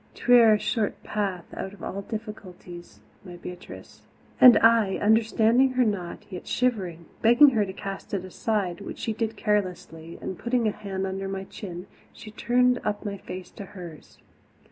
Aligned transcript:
'Twere 0.15 0.55
a 0.55 0.57
short 0.57 1.03
path 1.03 1.45
out 1.53 1.73
of 1.73 1.83
all 1.83 2.01
difficulties, 2.01 3.01
my 3.23 3.35
Beatrice." 3.35 4.01
And 4.39 4.57
I, 4.57 4.95
understanding 4.97 5.73
her 5.73 5.85
not, 5.85 6.25
yet 6.31 6.47
shivering, 6.47 7.05
begged 7.21 7.51
her 7.51 7.67
to 7.67 7.71
cast 7.73 8.11
it 8.15 8.25
aside, 8.25 8.81
which 8.81 8.97
she 8.97 9.13
did 9.13 9.37
carelessly 9.37 10.17
and, 10.19 10.39
putting 10.39 10.67
a 10.67 10.71
hand 10.71 11.05
under 11.05 11.27
my 11.27 11.43
chin, 11.43 11.85
she 12.13 12.31
turned 12.31 12.81
up 12.83 13.05
my 13.05 13.17
face 13.19 13.51
to 13.51 13.65
hers. 13.77 14.17